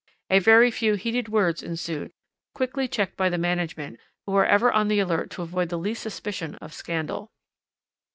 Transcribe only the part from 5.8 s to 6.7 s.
suspicion